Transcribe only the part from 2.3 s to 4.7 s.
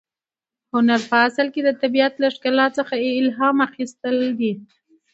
ښکلا څخه الهام اخیستل دي.